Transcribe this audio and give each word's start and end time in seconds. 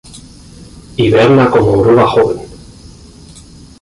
Hiberna 0.95 1.51
como 1.51 1.73
oruga 1.73 2.07
joven. 2.07 2.39